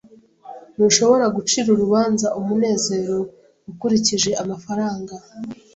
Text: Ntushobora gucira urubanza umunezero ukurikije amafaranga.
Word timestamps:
Ntushobora 0.75 1.25
gucira 1.35 1.67
urubanza 1.71 2.27
umunezero 2.39 3.17
ukurikije 3.71 4.31
amafaranga. 4.43 5.13